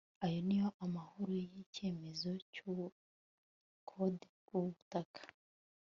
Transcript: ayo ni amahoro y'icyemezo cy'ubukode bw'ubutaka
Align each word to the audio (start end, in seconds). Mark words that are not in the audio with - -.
ayo 0.25 0.39
ni 0.47 0.57
amahoro 0.85 1.33
y'icyemezo 1.53 2.29
cy'ubukode 2.53 4.25
bw'ubutaka 4.41 5.21